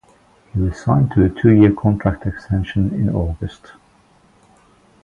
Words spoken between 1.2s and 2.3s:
a two-year contract